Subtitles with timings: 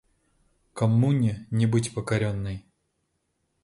[0.73, 2.65] Коммуне не быть покоренной.